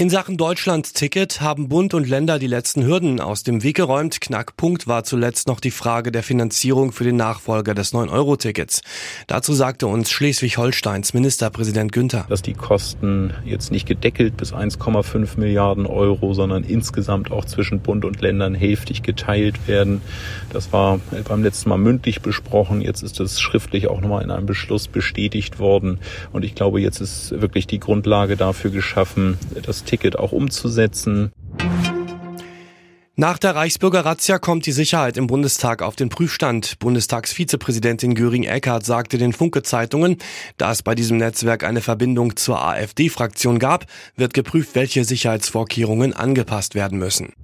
[0.00, 4.22] In Sachen Deutschland-Ticket haben Bund und Länder die letzten Hürden aus dem Weg geräumt.
[4.22, 8.80] Knackpunkt war zuletzt noch die Frage der Finanzierung für den Nachfolger des 9-Euro-Tickets.
[9.26, 12.24] Dazu sagte uns Schleswig-Holsteins Ministerpräsident Günther.
[12.30, 18.06] Dass die Kosten jetzt nicht gedeckelt bis 1,5 Milliarden Euro, sondern insgesamt auch zwischen Bund
[18.06, 20.00] und Ländern hälftig geteilt werden.
[20.50, 22.80] Das war beim letzten Mal mündlich besprochen.
[22.80, 25.98] Jetzt ist es schriftlich auch nochmal in einem Beschluss bestätigt worden.
[26.32, 31.32] Und ich glaube, jetzt ist wirklich die Grundlage dafür geschaffen, dass Ticket auch umzusetzen.
[33.16, 36.78] Nach der Reichsbürger-Razzia kommt die Sicherheit im Bundestag auf den Prüfstand.
[36.78, 40.16] Bundestagsvizepräsidentin Göring-Eckardt sagte den Funke-Zeitungen,
[40.56, 43.86] da es bei diesem Netzwerk eine Verbindung zur AfD-Fraktion gab,
[44.16, 47.34] wird geprüft, welche Sicherheitsvorkehrungen angepasst werden müssen.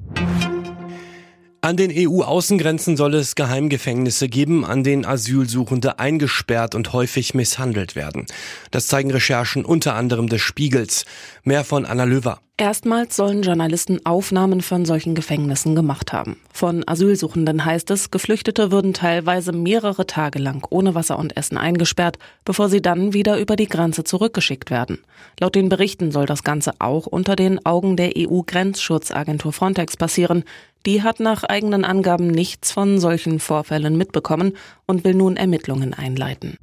[1.62, 8.26] An den EU-Außengrenzen soll es Geheimgefängnisse geben, an denen Asylsuchende eingesperrt und häufig misshandelt werden.
[8.70, 11.04] Das zeigen Recherchen unter anderem des Spiegels.
[11.42, 12.40] Mehr von Anna Löwer.
[12.58, 16.38] Erstmals sollen Journalisten Aufnahmen von solchen Gefängnissen gemacht haben.
[16.50, 22.18] Von Asylsuchenden heißt es, Geflüchtete würden teilweise mehrere Tage lang ohne Wasser und Essen eingesperrt,
[22.46, 25.00] bevor sie dann wieder über die Grenze zurückgeschickt werden.
[25.38, 30.44] Laut den Berichten soll das Ganze auch unter den Augen der EU-Grenzschutzagentur Frontex passieren.
[30.86, 34.56] Die hat nach eigenen Angaben nichts von solchen Vorfällen mitbekommen
[34.86, 36.56] und will nun Ermittlungen einleiten.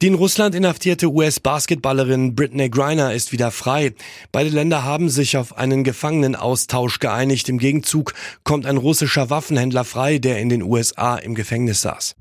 [0.00, 3.94] Die in Russland inhaftierte US-Basketballerin Britney Griner ist wieder frei.
[4.32, 7.48] Beide Länder haben sich auf einen Gefangenenaustausch geeinigt.
[7.48, 8.12] Im Gegenzug
[8.44, 12.16] kommt ein russischer Waffenhändler frei, der in den USA im Gefängnis saß.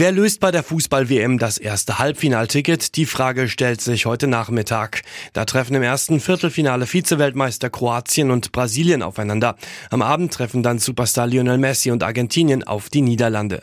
[0.00, 2.94] Wer löst bei der Fußball-WM das erste Halbfinalticket?
[2.94, 5.02] Die Frage stellt sich heute Nachmittag.
[5.32, 9.56] Da treffen im ersten Viertelfinale Vize-Weltmeister Kroatien und Brasilien aufeinander.
[9.90, 13.60] Am Abend treffen dann Superstar Lionel Messi und Argentinien auf die Niederlande.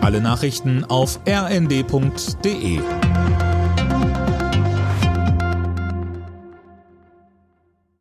[0.00, 2.80] Alle Nachrichten auf rnd.de